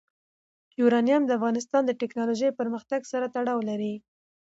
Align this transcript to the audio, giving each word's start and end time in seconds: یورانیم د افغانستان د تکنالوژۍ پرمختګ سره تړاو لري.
یورانیم 0.79 1.21
د 1.25 1.31
افغانستان 1.37 1.83
د 1.85 1.91
تکنالوژۍ 2.01 2.49
پرمختګ 2.59 3.01
سره 3.11 3.25
تړاو 3.35 3.59
لري. 3.69 3.93